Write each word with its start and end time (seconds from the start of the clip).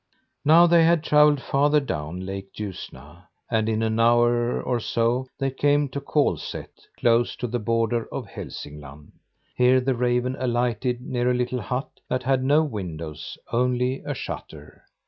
Now 0.43 0.65
they 0.65 0.83
had 0.83 1.03
travelled 1.03 1.39
farther 1.39 1.79
down 1.79 2.25
Lake 2.25 2.53
Ljusna 2.55 3.27
and 3.51 3.69
in 3.69 3.83
an 3.83 3.99
hour 3.99 4.59
or 4.59 4.79
so 4.79 5.27
they 5.37 5.51
came 5.51 5.89
to 5.89 6.01
Kolsätt, 6.01 6.87
close 6.97 7.35
to 7.35 7.45
the 7.45 7.59
border 7.59 8.07
of 8.11 8.25
Hälsingland. 8.25 9.11
Here 9.55 9.79
the 9.79 9.93
raven 9.93 10.35
alighted 10.39 11.01
near 11.01 11.29
a 11.29 11.35
little 11.35 11.61
hut 11.61 11.99
that 12.09 12.23
had 12.23 12.43
no 12.43 12.63
windows 12.63 13.37
only 13.53 14.01
a 14.03 14.15
shutter. 14.15 14.85